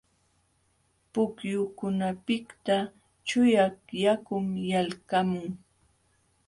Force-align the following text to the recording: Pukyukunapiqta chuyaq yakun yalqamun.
Pukyukunapiqta 1.11 2.77
chuyaq 3.27 3.77
yakun 4.03 4.45
yalqamun. 4.71 5.49